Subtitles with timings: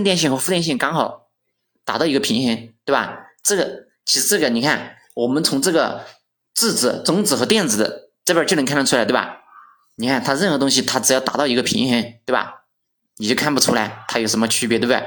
[0.00, 1.28] 正电性和负电性刚好
[1.84, 3.26] 达到一个平衡，对吧？
[3.42, 6.06] 这个其实这个你看，我们从这个
[6.54, 9.36] 质子、中子和电子的这边就能看得出来，对吧？
[9.96, 12.64] 你看它任何东西，它只要达到一个平衡，对吧？
[13.18, 15.06] 你就看不出来它有什么区别，对不对？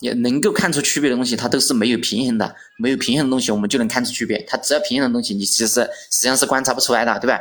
[0.00, 2.56] 也能够看出区别的东西，它都是没有平衡的。
[2.78, 4.42] 没有平衡的东西，我们就能看出区别。
[4.48, 7.38] 它只要平衡的东西，你其实实际上是观察不出来的，对吧？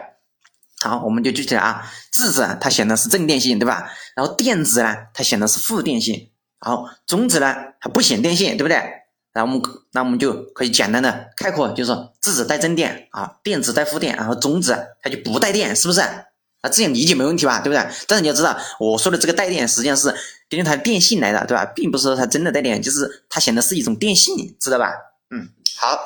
[0.84, 3.92] 好，我们就具体来啊，质子它显得是正电性，对吧？
[4.16, 6.31] 然后电子呢，它显得是负电性。
[6.64, 8.78] 然后中子呢，它不显电性，对不对？
[9.34, 9.62] 然后我们
[9.92, 16.02] 那我们就可以简单的概括，就是质子带正电啊，电子带负电，然后中子它就不带电，是不是？
[16.02, 17.60] 啊，这样理解没问题吧？
[17.60, 17.90] 对不对？
[18.08, 20.10] 但是你要知道，我说的这个带电实际上是
[20.50, 21.66] 根据它的电性来的，对吧？
[21.66, 24.92] 并不是说它真的带电，就是它显得是一种电性，知道吧？
[25.30, 26.00] 嗯，好。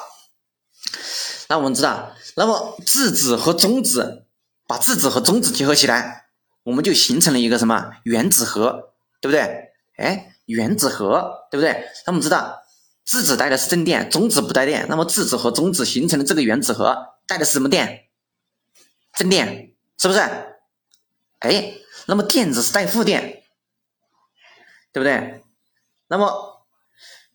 [1.49, 4.23] 那我们知道，那么质子和中子。
[4.67, 6.25] 把质子和中子结合起来，
[6.63, 9.69] 我们就形成了一个什么原子核，对不对？
[9.95, 11.87] 哎，原子核，对不对？
[12.05, 12.63] 那我们知道，
[13.03, 14.85] 质子带的是正电，中子不带电。
[14.89, 18.07] 那么质子和中子形成的这个原子核带的是什么电？
[19.13, 20.19] 正电，是不是？
[21.39, 21.73] 哎，
[22.07, 23.43] 那么电子是带负电，
[24.91, 25.43] 对不对？
[26.07, 26.65] 那么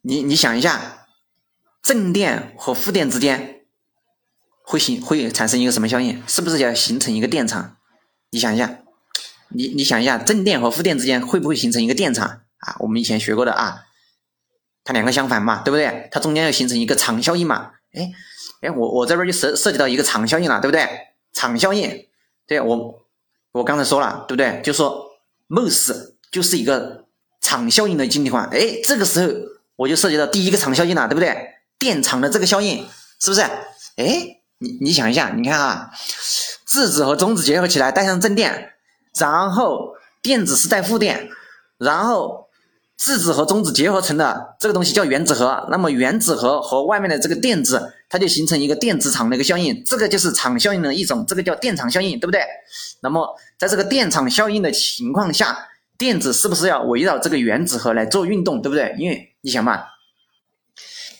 [0.03, 1.07] 你你想一下，
[1.83, 3.57] 正电和负电之间。
[4.63, 6.23] 会形会产生一个什么效应？
[6.29, 7.77] 是不是要形成一个电场？
[8.31, 8.83] 你想一下，
[9.49, 12.77] 你你想一下，正电和负电之间会不会形成一个电场啊？
[12.79, 13.85] 我们以前学过的啊，
[14.85, 16.09] 它两个相反嘛，对不对？
[16.11, 17.73] 它中间要形成一个场效应嘛？
[17.93, 18.11] 哎
[18.63, 20.89] 哎，我我这边就涉涉及到一个场效应了，对不对？
[21.33, 22.07] 场效应，
[22.47, 23.05] 对我
[23.53, 24.61] 我刚才说了，对不对？
[24.63, 25.11] 就说
[25.49, 27.07] MOS 就是一个
[27.41, 29.33] 场效应的晶体管，哎，这个时候
[29.77, 31.55] 我就涉及到第一个场效应了，对不对？
[31.79, 32.87] 电场的这个效应
[33.21, 33.43] 是不是？
[33.97, 34.37] 哎。
[34.63, 35.91] 你你想一下，你看啊，
[36.67, 38.75] 质子和中子结合起来带上正电，
[39.19, 41.31] 然后电子是带负电，
[41.79, 42.50] 然后
[43.03, 45.67] 质子和中子结合成的这个东西叫原子核。
[45.71, 52.43] 那么原子核和外面的这个电子，它就形成一个电子场的一个效应，这个就是场效应的一种，这个叫电场效应，对不对？
[53.01, 53.27] 那么
[53.59, 58.95] 在这个电场效应的情况下，电子是不是要围绕这个原子核来做运动，对不对？
[58.99, 59.81] 因为你想嘛。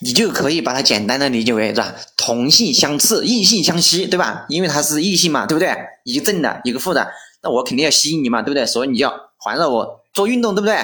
[0.03, 1.93] 你就可以把它简单的理解为是吧？
[2.17, 4.45] 同性相斥，异性相吸，对吧？
[4.49, 5.75] 因为它是异性嘛，对不对？
[6.03, 7.07] 一个正的，一个负的，
[7.43, 8.65] 那我肯定要吸引你嘛，对不对？
[8.65, 10.75] 所以你要环绕我做运动，对不对？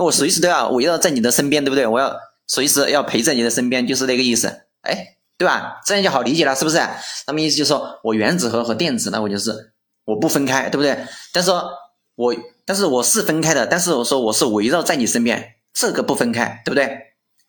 [0.00, 1.86] 那我随时都要围绕在你的身边，对不对？
[1.86, 2.16] 我要
[2.46, 4.48] 随时要陪在你的身边，就是那个意思，
[4.80, 5.78] 哎，对吧？
[5.84, 6.78] 这样就好理解了，是不是？
[7.26, 9.74] 那么意思就是说我原子核和电子呢，我就是
[10.06, 10.96] 我不分开，对不对？
[11.34, 11.50] 但是
[12.14, 12.34] 我
[12.64, 16.98] 但是我是分开的，但是我说我是围绕在你身边，这个不分开，对不对？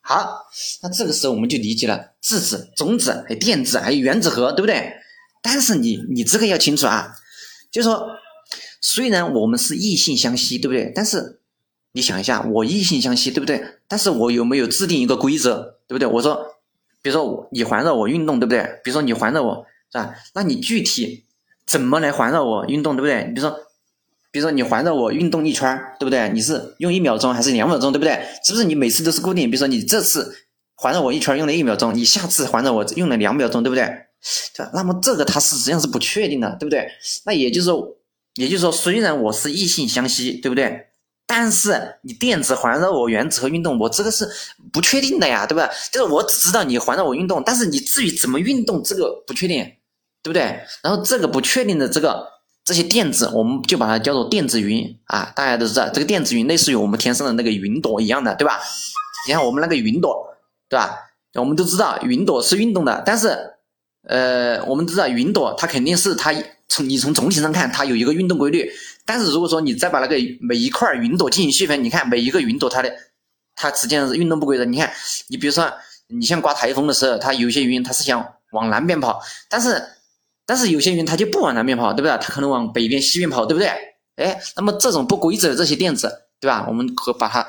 [0.01, 0.43] 好，
[0.83, 4.91] 那这个时候我们就理解了质子、中子、还有电子、还有原子核，对不对？
[5.41, 7.13] 但是你你这个要清楚啊，
[7.71, 8.05] 就是说，
[8.81, 10.91] 虽然我们是异性相吸，对不对？
[10.93, 11.39] 但是
[11.93, 13.63] 你想一下，我异性相吸，对不对？
[13.87, 16.07] 但是我有没有制定一个规则，对不对？
[16.07, 16.43] 我说，
[17.01, 18.61] 比如说你环绕我运动，对不对？
[18.83, 20.15] 比如说你环绕我，是吧？
[20.35, 21.25] 那你具体
[21.65, 23.23] 怎么来环绕我运动，对不对？
[23.33, 23.57] 比如说。
[24.33, 26.31] 比如说你环绕我运动一圈对不对？
[26.33, 28.17] 你是用一秒钟还是两秒钟，对不对？
[28.45, 29.51] 是不是你每次都是固定？
[29.51, 30.33] 比如说你这次
[30.75, 33.85] 环绕我一圈用了一秒钟，你下次环绕我用了两秒钟，对不对？
[34.73, 36.87] 那么这个它是实际上是不确定的，对不对？
[37.25, 37.97] 那也就是说，
[38.35, 40.90] 也就是说，虽然我是异性相吸，对不对？
[41.33, 44.27] 但是你电子环绕我原子核运动，我这个是
[44.73, 45.69] 不确定的呀，对吧？
[45.89, 49.63] 就是我只知道你环绕我运动，但是你至于怎么运动，这个不确定，
[50.21, 50.41] 对不对？
[50.83, 52.27] 然后这个不确定的这个。
[52.63, 58.59] 这些电子，我们就把它叫做电子云啊，大家都知道，这个电子云类似于我们天上的那个云朵一样的，对吧？
[59.27, 60.37] 你看我们那个云朵，
[60.69, 60.95] 对吧？
[61.33, 63.35] 我们都知道云朵是运动的，但是，
[64.07, 66.31] 呃，我们知道云朵它肯定是它
[66.69, 68.71] 从你从总体上看它有一个运动规律，
[69.11, 72.89] 但是如果说你再把那个每一块云朵进行细分，你看每一个云朵它的
[73.55, 74.63] 它实际上是运动不规则。
[74.63, 74.89] 你看，
[75.27, 75.69] 你比如说
[76.07, 79.83] 你像刮台风的时候，它有些云它是想往南边跑，但是。
[80.43, 82.11] 但是有些云它就不往南边跑，对不对？
[82.17, 83.69] 它可能往北边、西边跑，对不对？
[84.17, 86.11] 哎，那么这种不规则的这些电子，
[86.41, 86.65] 对吧？
[86.67, 87.41] 我们可把它，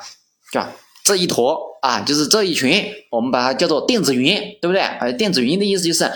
[0.52, 0.70] 对吧？
[1.02, 4.82] 这一坨啊，就是这一群，我们把它叫做电子云，对不对？
[4.82, 6.08] 呃，电子云的意思就是，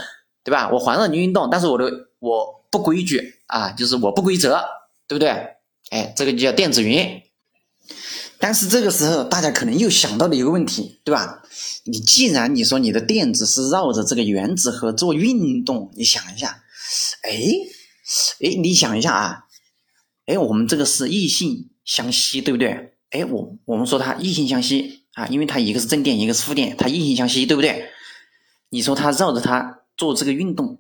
[0.44, 0.68] 对吧？
[0.70, 1.90] 我环绕你运动，但是我的
[2.20, 4.62] 我不规矩啊，就是我不规则，
[5.08, 5.28] 对不对？
[5.90, 7.22] 哎，这个就叫电子云。
[8.38, 11.42] 但是这个时候，大家可能又想到了一个问题，对吧？
[11.84, 16.62] 你既然你说你的电子是绕着这个原子核做运动，你想一下。
[17.22, 17.30] 哎，
[18.40, 19.44] 哎，你想一下啊，
[20.26, 22.92] 哎，我们这个是异性相吸，对不对？
[23.10, 27.88] 哎，我我们说它异性相吸啊，因为它一个是正电，一个是负电，它异性相吸，对不对？
[28.68, 30.78] 你说它绕着它做这个运动，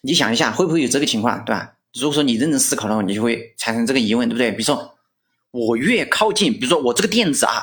[0.00, 1.74] 你想一下，会不会有这个情况，对吧？
[1.94, 4.50] 如果说你认真思考的话，你就会产生这个疑问，对不对？
[4.50, 4.94] 比如说
[5.50, 7.62] 我越靠近，比如说我这个电子啊，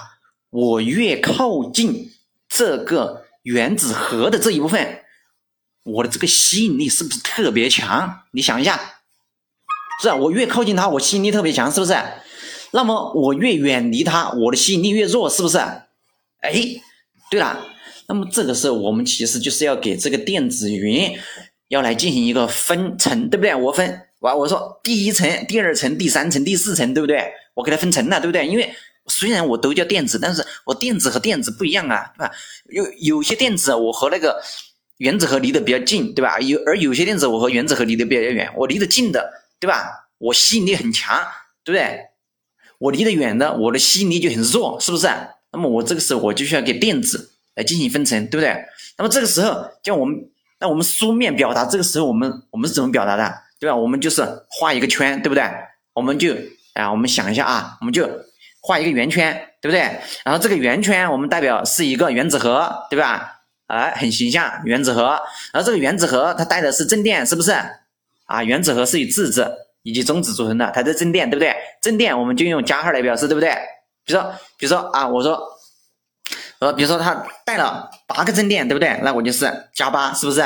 [0.49, 2.11] 我越靠近
[2.49, 5.03] 这个原子核的这一部分，
[5.83, 8.21] 我的这个吸引力是不是特别强？
[8.31, 8.95] 你想一下，
[10.01, 11.95] 是啊，我越靠近它，我吸引力特别强，是不是？
[12.71, 15.57] 那么我越远离它，我的吸引力越弱，是不是？
[15.57, 16.53] 哎，
[17.29, 17.65] 对了，
[18.07, 21.17] 那么这个时候我们其实就是要给这个电子云
[21.69, 23.55] 要来进行一个分层，对不对？
[23.55, 27.31] 我分完，我说第一层、第二层、第三层、第四层，对不对？
[27.53, 28.45] 我给它分层了，对不对？
[28.45, 28.73] 因为
[29.07, 32.31] 虽然我都叫电子，但是我电子和电子不一样啊，对吧？
[32.69, 34.41] 有有些电子我和那个
[34.97, 36.39] 原子核离得比较近，对吧？
[36.39, 40.09] 有而有些电子我和原子核离得比较远，我离得近的，对吧？
[40.17, 41.17] 我吸引力很强，
[41.63, 41.99] 对不对？
[42.77, 45.07] 我离得远的，我的吸引力就很弱，是不是？
[45.51, 48.53] 那么我这个时候我就需要给电子来进行分层，对不对？
[48.97, 50.29] 那么这个时候，叫我们，
[50.59, 53.75] 那我们书面表达，这个时候我们我们是怎么表达的，对吧？
[53.75, 55.43] 我们就是画一个圈，对不对？
[55.93, 56.35] 我们就。
[56.75, 58.05] 啊，我们想一下啊，我们就
[58.59, 59.79] 画一个圆圈，对不对？
[60.25, 63.43] 然后这个圆圈我们代表是一个原子核，对吧？
[63.67, 65.03] 哎，很形象，原子核。
[65.53, 67.53] 然后这个原子核它带的是正电，是不是？
[68.25, 69.49] 啊，原子核是以质子
[69.83, 71.55] 以及中子组成的，它的正电，对不对？
[71.81, 73.51] 正电我们就用加号来表示，对不对？
[74.03, 75.39] 比如说，比如说啊，我说，
[76.59, 78.99] 呃，比如说它带了八个正电，对不对？
[79.01, 80.41] 那我就是加八，是不是？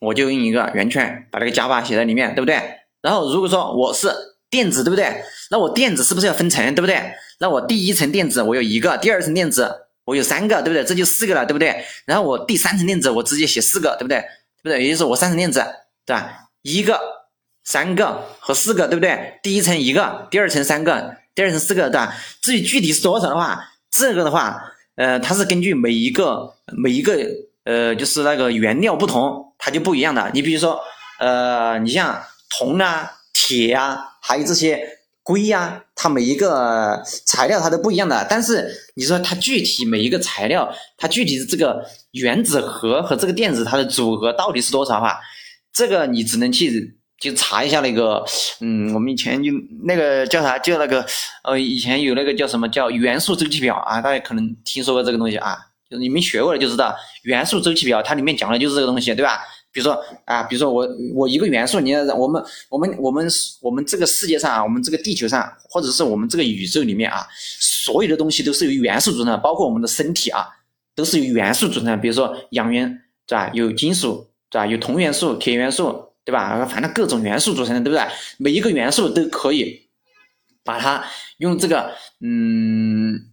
[0.00, 2.60] 我就用一个圆圈把这个加八写在里面，对不对？
[3.00, 4.08] 然后如果说我是
[4.50, 5.22] 电子，对不对？
[5.50, 7.00] 那我电子是不是要分层，对不对？
[7.38, 10.84] 那我第一层电子我有一个，第二层电子我有三个，对不对？
[10.84, 11.84] 这就四个了，对不对？
[12.04, 14.18] 然后我第三层电子我直接写四个，对不对？
[14.62, 14.84] 对不对？
[14.84, 15.64] 也就是我三层电子，
[16.04, 16.48] 对吧？
[16.62, 17.00] 一个、
[17.64, 19.38] 三个和四个，对不对？
[19.42, 22.14] 第一层一个，第二层三个，第二层四个，对吧？
[22.42, 24.62] 至于具体是多少的话，这个的话，
[24.96, 27.16] 呃，它是根据每一个每一个
[27.64, 30.30] 呃，就是那个原料不同，它就不一样的。
[30.34, 30.80] 你比如说，
[31.18, 33.12] 呃，你像铜啊。
[33.32, 34.80] 铁啊，还有这些
[35.22, 38.26] 硅呀，它每一个材料它都不一样的。
[38.28, 45.18] 但是你说它具体每一个材料，它具体的这个原子核和这个电子它的组合到底是多少的话，
[45.72, 48.24] 这个你只能去就查一下那个，
[48.60, 49.50] 嗯，我们以前就
[49.84, 51.04] 那个叫啥，叫那个
[51.42, 55.56] 呃，以前有那个叫什么叫元素周期表啊，大家可能听说过这个东西啊，
[55.90, 56.94] 就你们学过了就知道
[57.24, 59.40] 元素周期表，它里面讲的就是这个东西，对吧？
[59.72, 63.28] 比如说啊，比如说我我一个元素，你要我们我们我们
[63.60, 67.26] 我们这个世界上啊，我们这个地球上，或者是我们这个宇宙里面啊，
[67.60, 70.46] 所有的东西都是由元素组成的，包括我们的身体啊，
[70.94, 71.96] 都是由元素组成的。
[71.96, 73.50] 比如说氧元，对吧？
[73.52, 74.66] 有金属，对吧？
[74.66, 76.64] 有铜元素、铁元素，对吧？
[76.66, 78.04] 反正各种元素组成的，对不对？
[78.38, 79.88] 每一个元素都可以
[80.64, 81.04] 把它
[81.38, 83.26] 用这个嗯。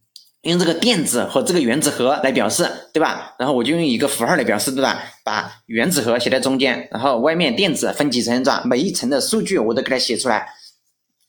[0.44, 3.36] 用这个电子和这个原子核来表示，对吧？
[3.40, 5.04] 然后我就用一个符号来表示，对吧？
[5.26, 8.62] 把原子核写在中间，然后外面电子分几层，是吧？
[8.64, 10.48] 每一层的数据我都给它写出来。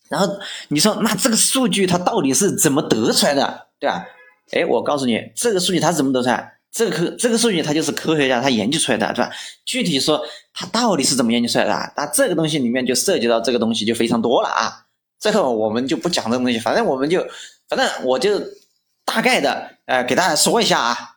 [0.08, 0.28] 然后
[0.68, 4.06] 你说，那这个数据它到底是怎么得出来的，对吧？
[4.52, 6.54] 哎，我告诉你，这个数据它是怎么得出来？
[6.70, 9.30] 这个科这个数据它就是科学家他研究出来的，对吧？
[9.64, 10.22] 具体说
[10.52, 11.92] 它到底是怎么研究出来的？
[11.96, 14.84] 那这个东西里面就涉及到这个东西就非常多了啊。
[15.18, 17.26] 最后我们就不讲这个东西，反正我们就，
[17.68, 18.40] 反正我就。
[19.08, 21.16] 大概的，呃，给大家说一下啊。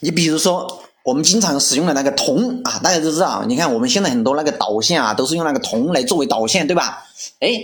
[0.00, 3.44] 你比如说，我们经常使用的那个铜啊，大家都知道。
[3.46, 7.06] 你看，我们现在很多那个导线啊，都是用那个铜来作为导线，对吧？
[7.38, 7.62] 哎，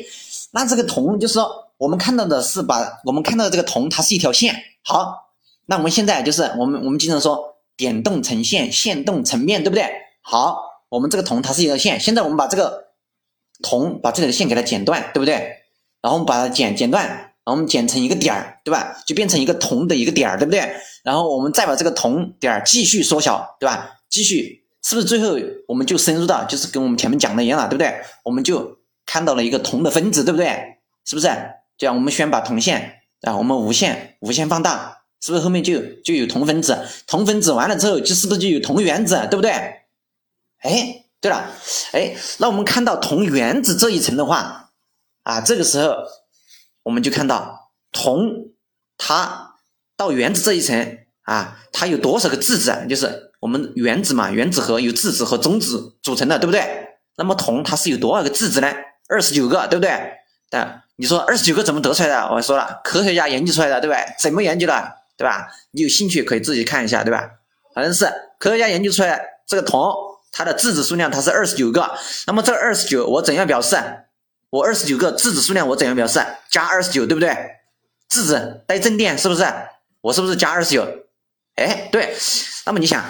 [0.53, 4.55] 那这个铜就是说，我们看到的是把我们看到的这个铜，它是一条线。
[4.85, 5.33] 好，
[5.67, 9.91] 那我们现在就是我们我们经常说点动成线，线动成面对不对？
[10.21, 11.99] 好，我们这个铜它是一条线。
[11.99, 12.93] 现在我们把这个
[13.65, 15.35] 铜把这里的线给它剪断，对不对？
[16.01, 17.32] 然后我们把它剪剪断。
[17.45, 19.03] 然后我们剪成一个点儿，对吧？
[19.05, 20.61] 就变成一个铜的一个点儿，对不对？
[21.03, 23.91] 然后我们再把这个铜点儿继续缩小，对吧？
[24.09, 28.01] 继续，是不是最后我们就深入到，就是跟我们前面讲的一样了，对不对？
[28.23, 30.79] 我们就看到了一个铜的分子，对不对？
[31.05, 31.29] 是不是？
[31.77, 36.87] 这样我们先把铜线啊，我们无限无限放大，是不是后面就就有铜分子？
[37.09, 39.51] 铜分子完了之后，就是不是就有铜原子，对不对？
[40.61, 41.51] 哎，对了，
[41.91, 44.71] 哎，那我们看到铜原子这一层的话，
[45.25, 45.97] 啊，这个时候。
[46.85, 48.53] 我们就看到铜，
[48.99, 49.57] 它
[49.97, 52.87] 到原子这一层啊，它有多少个质子？
[52.89, 56.89] 就是我们原子嘛，原子核由质子和中子组成的，对不对？
[57.17, 58.73] 那么铜它是有多少个质子呢？
[59.09, 59.91] 二十九个，对不对？
[60.51, 62.29] 但你说二十九个怎么得出来的？
[62.33, 64.05] 我说了，科学家研究出来的，对不对？
[64.19, 64.93] 怎么研究的？
[65.17, 65.49] 对吧？
[65.73, 67.29] 你有兴趣可以自己看一下，对吧？
[67.75, 68.07] 反正是
[68.39, 69.93] 科学家研究出来这个铜，
[70.33, 71.91] 它的质子数量它是二十九个。
[72.27, 73.77] 那么这二十九我怎样表示？
[74.53, 76.21] 我二十九个质子数量，我怎样表示？
[76.51, 77.35] 加二十九，对不对？
[78.11, 79.47] 质子带正电，是不是？
[80.03, 80.87] 我是不是加二十九？
[81.55, 82.15] 哎，对。
[82.67, 83.03] 那么你想，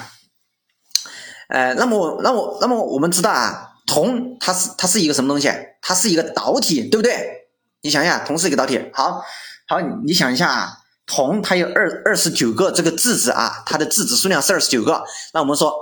[1.48, 5.50] 呃，那么我，那么，那么我们知道啊，铜它是它是一个什么东西？
[5.80, 7.48] 它是一个导体，对不对？
[7.80, 8.80] 你想一下，铜是一个导体。
[8.94, 9.20] 好，
[9.66, 15.02] 好，你想一下啊，铜它有二二十九个这个质子啊，它的质子数量是二十九个。
[15.34, 15.74] 那我们说，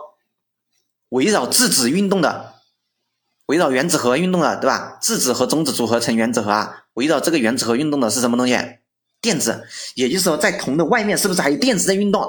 [1.10, 2.50] 围绕质子运动的，
[3.50, 4.97] 围绕原子核运动的，对吧？
[5.02, 8.57] 质子和中子组合成原子核啊，围绕这个原子核运动的是什么东西？
[9.21, 9.66] 电子。
[9.97, 12.25] 也就是说，在铜的外面是不是还有电子在运动？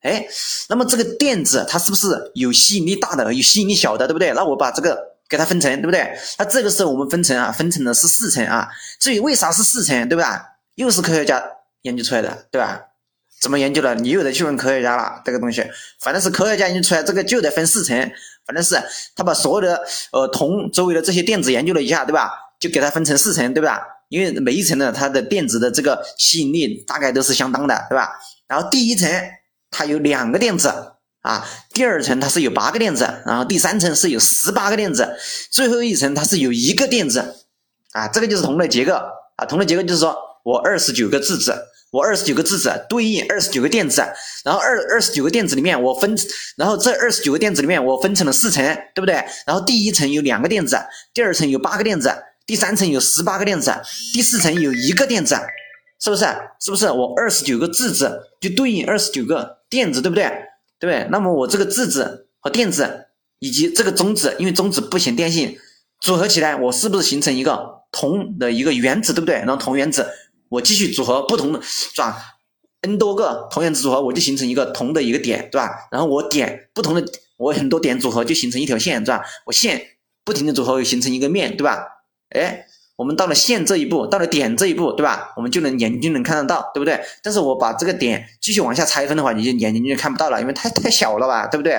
[0.00, 0.26] 哎，
[0.70, 4.32] 那么这个电子它是不是有吸引力大的，有吸引力小的，对不对？
[4.32, 4.98] 那我把这个
[5.28, 6.10] 给它分成，对不对？
[6.38, 8.66] 那这个时候我们分成啊，分成的是四层啊。
[8.98, 10.42] 至于为啥是四层，对吧？
[10.76, 11.44] 又是科学家。
[11.82, 12.80] 研究出来的，对吧？
[13.42, 13.92] 怎么研究的？
[13.96, 15.20] 你又得去问科学家了。
[15.24, 15.68] 这个东西，
[16.00, 17.98] 反正是科学家研究出来，这个就得分四层。
[18.46, 18.80] 反正是
[19.16, 19.82] 他把所有的
[20.12, 22.30] 呃铜周围的这些电子研究了一下，对吧？
[22.60, 23.80] 就给它分成四层，对吧？
[24.08, 28.12] 因为每一层呢，它的电子的这个吸引力大概都是相当的，对吧？
[28.46, 29.10] 然后第一层
[29.72, 30.68] 它有两个电子
[31.22, 31.44] 啊，
[31.74, 35.16] 第二层它是有八个电子，然后第三层是有十八个电子，
[35.50, 37.36] 最后一层它是有一个电子
[37.90, 38.06] 啊。
[38.06, 41.71] 这个就是铜的结构啊，铜的结构就是说我二十九个质子。
[41.92, 44.02] 我二十九个质子对应二十九个电子，
[44.44, 46.16] 然后二二十九个电子里面我分，
[46.56, 49.14] 然后这二十九个电子里面我分成了四层，对不对？
[49.46, 50.78] 然后第一层有两个电子，
[51.12, 52.10] 第二层有八个电子，
[52.46, 53.70] 第三层有十八个电子，
[54.14, 55.36] 第四层有一个电子，
[56.00, 56.24] 是不是？
[56.60, 56.86] 是不是？
[56.86, 60.24] 我二十九个质子就对应二十九个电子，对不对？
[60.80, 61.06] 对不对？
[61.10, 63.08] 那么我这个质子和电子
[63.38, 65.58] 以及这个中子，因为中子不显电性，
[66.00, 69.34] 组合起来，我是不是形成一个铜的一个原子，对不对？
[69.34, 70.08] 然后铜原子。
[70.52, 72.36] 我继续组合不同的是吧
[72.82, 75.88] ？n 多个铜原子组合，我就形成一个同的一个点，对吧？
[75.90, 77.02] 然后我点不同的，
[77.38, 79.24] 我很多点组合就形成一条线，是吧？
[79.46, 79.82] 我线
[80.24, 81.86] 不停的组合，形成一个面对吧？
[82.36, 82.66] 哎，
[82.96, 85.32] 我们到了线这一步，到了点这一步，对吧？
[85.36, 87.00] 我们就能眼睛就能看得到，对不对？
[87.22, 91.72] 但是我把这个点继续往下拆分的话，你就眼睛就看不到了，因为太太小了吧，对不对？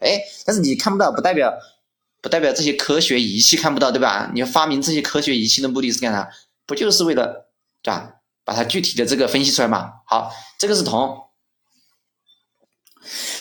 [0.00, 1.52] 哎，但是你看不到，不代表
[2.20, 4.32] 不代表这些科学仪器看不到，对吧？
[4.34, 6.28] 你发明这些科学仪器的目的是干啥？
[6.66, 7.49] 不就是为了？
[7.82, 8.14] 对吧？
[8.42, 9.92] 把它具体的这个分析出来嘛。
[10.06, 11.16] 好，这个是铜，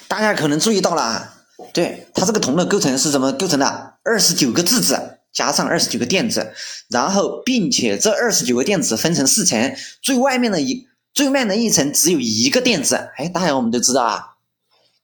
[0.08, 1.34] 大家可能注意到了啊，
[1.74, 3.98] 对它这个铜的构成是怎么构成的？
[4.04, 6.54] 二十九个质子加上二十九个电子，
[6.90, 13.10] 然后并且这二十九个电子分成四层，最外面的一最外面的一层只有一个电子。
[13.18, 14.36] 哎，大家我们都知道啊，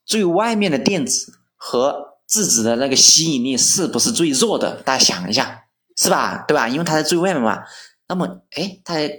[0.04, 4.82] 最外面的电子和质子的那个吸引力是不是最弱的？
[4.82, 5.64] 大家想一下，
[5.96, 6.44] 是吧？
[6.46, 6.68] 对吧？
[6.68, 7.64] 因为它在最外面嘛。
[8.06, 9.12] 那么，哎，大家。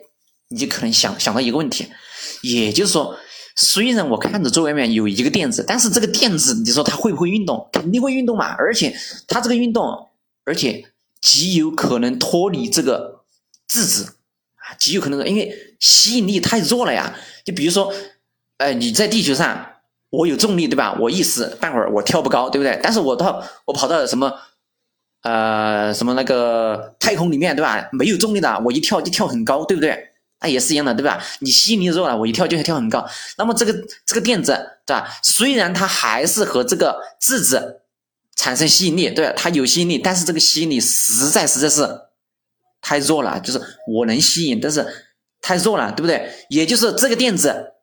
[0.50, 1.88] 你就可能想想到一个问题，
[2.42, 3.18] 也就是说，
[3.56, 7.68] 虽然我看着最外面有一个电子，但是这个电子，你说它会不会运动？
[7.72, 8.56] 肯定会运动嘛！
[8.58, 8.96] 而且
[9.28, 10.10] 它这个运动，
[10.46, 10.86] 而且
[11.22, 13.24] 极有可能脱离这个
[13.68, 14.16] 质子
[14.56, 17.14] 啊，极有可能，因为吸引力太弱了呀。
[17.44, 17.94] 就比如说，
[18.58, 19.66] 哎，你在地球上，
[20.10, 20.98] 我有重力，对吧？
[21.00, 22.80] 我一时半会儿我跳不高，对不对？
[22.82, 24.34] 但是我到我跑到什么，
[25.24, 27.90] 呃，什么那个太空里面，对吧？
[27.92, 30.12] 没有重力的，我一跳就跳很高，对不对？
[30.40, 31.24] 那也是一样的，对吧？
[31.40, 33.04] 你吸引力弱了，我一跳就会跳很高。
[33.38, 33.74] 那么这个
[34.06, 34.54] 这个电子，
[34.86, 35.10] 对吧？
[35.24, 37.82] 虽然它还是和这个质子
[38.36, 39.34] 产生吸引力，对吧？
[39.36, 42.02] 它有吸引力，但是这个吸引力实在实在是
[42.82, 44.86] 太弱了，就是我能吸引，但是
[45.42, 46.32] 太弱了，对不对？
[46.50, 47.74] 也就是这个电子，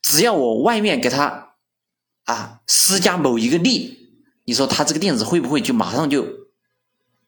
[0.00, 1.56] 只要我外面给它
[2.24, 4.14] 啊施加某一个力，
[4.46, 6.26] 你说它这个电子会不会就马上就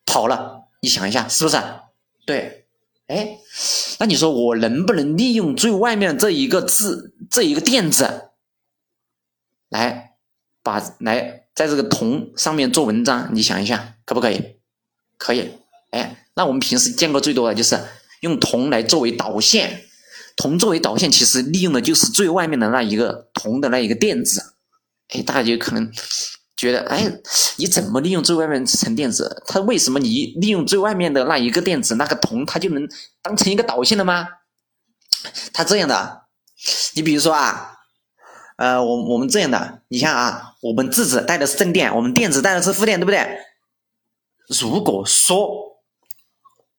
[0.06, 0.62] 跑了？
[0.80, 1.58] 你想一下，是不是？
[2.25, 2.62] 对。
[3.08, 3.38] 哎，
[3.99, 8.31] 那你说我能不能利用最外面这一个质这一个电子，
[9.69, 10.17] 来
[10.62, 13.31] 把来在这个铜上面做文章？
[13.33, 14.57] 你想一下，可不可以？
[15.17, 15.50] 可以。
[15.91, 17.81] 哎，那我们平时见过最多的就是
[18.21, 19.85] 用铜来作为导线，
[20.37, 24.55] 铜作为导线，其实利用的就是最外面的那一个铜的那一个电子。
[25.09, 25.91] 哎，大家就可能。
[26.56, 27.04] 觉得哎，
[27.58, 29.42] 你怎么利用最外面层电子？
[29.46, 32.88] 它为什么你利用最外面的那一个电子，那个铜，它就能
[33.20, 34.26] 当成一个导线了吗？
[35.52, 36.22] 它这样的，
[36.94, 37.76] 你比如说啊，
[38.56, 43.38] 呃，我我们这样的，你像啊，我们质子带的是正电，我们电子带的是负电，对不对？
[44.48, 45.82] 如果说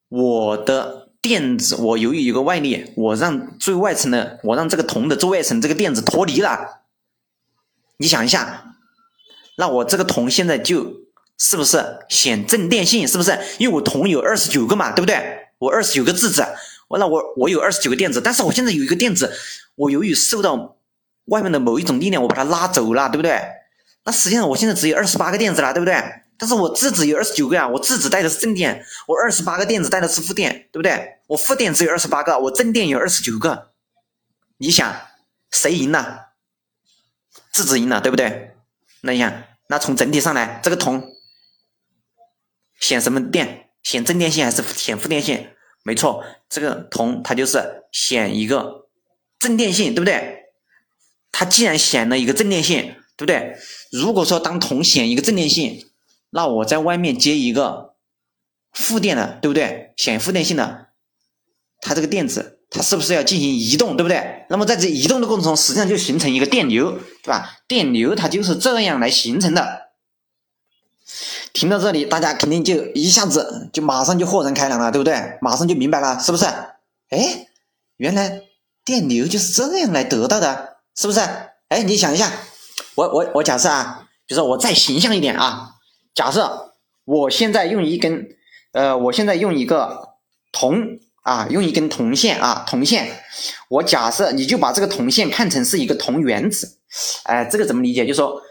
[0.09, 6.81] 我的电子，我由于一个外力，我让最外层的，我让这个铜的最外层这个电子脱离了，
[7.97, 8.63] 你想一下。
[9.57, 11.03] 那我这个铜现在就
[11.37, 13.07] 是不是显正电性？
[13.07, 13.37] 是不是？
[13.57, 15.49] 因为我铜有二十九个嘛，对不对？
[15.59, 16.45] 我二十九个质子，
[16.87, 19.33] 我那我我有二十九个电子，但是我现在有一个电子，
[19.75, 20.77] 我由于受到
[21.25, 23.41] 外面的某一种力量，我把它拉走了，对不对？
[24.05, 25.95] 那实际上我现在只有二十八个电子了，对不对？
[26.37, 31.17] 但是我质子有二十九个啊，我质子带的是正电，我二十八个电子带的是负电，对不对？
[31.25, 33.71] 我负电只有二十八个，我正电有二十九个，
[34.57, 34.95] 你想
[35.49, 36.27] 谁赢了？
[37.51, 38.56] 质子赢了，对不对？
[39.01, 41.03] 那你看，那从整体上来，这个铜
[42.79, 43.69] 显什么电？
[43.83, 45.49] 显正电性还是显负电性？
[45.83, 48.89] 没错，这个铜它就是显一个
[49.39, 50.45] 正电性，对不对？
[51.31, 53.55] 它既然显了一个正电性，对不对？
[53.91, 55.89] 如果说当铜显一个正电性，
[56.31, 57.95] 那我在外面接一个
[58.73, 59.93] 负电的，对不对？
[59.95, 60.87] 显负电性的，
[61.79, 64.45] 它这个电子它是不是要进行移动，对不对？
[64.49, 66.91] 那么在这移动的过程中，实际上就形成一个电流，
[67.23, 67.57] 对吧？
[67.67, 69.87] 电流它就是这样来形成的。
[71.53, 75.37] 听到这里，大家肯定就一下子就马上就豁然开朗了，对不对？
[75.41, 76.45] 马上就明白了，是不是？
[77.09, 77.47] 哎，
[77.95, 78.41] 原来
[78.83, 81.21] 电流就是这样来得到的，是不是？
[81.69, 82.31] 哎，你想一下，
[82.95, 85.75] 我我我假设啊，比如说我再形象一点啊，
[86.13, 86.73] 假设
[87.05, 88.27] 我现在用一根，
[88.73, 90.09] 呃，我现在用一个
[90.51, 93.07] 铜啊，用一根铜线啊，铜线，
[93.69, 96.77] 我假设你就把这个铜线看成是一个铜原子，
[97.25, 98.05] 哎，这个怎么理解？
[98.05, 98.41] 就说。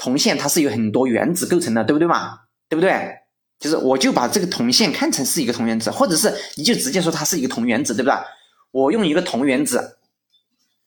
[0.00, 2.38] 铜线它是有很多原子构成的，对不对嘛？
[2.68, 3.10] 对不对？
[3.58, 8.16] 就是我就把这个铜线看成是一个铜原子，或者是你就直接说它是一个铜原子，对不对？
[8.70, 9.97] 我用一个铜原子